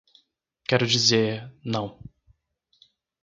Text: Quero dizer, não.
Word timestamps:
Quero 0.67 0.87
dizer, 0.87 1.53
não. 1.63 1.99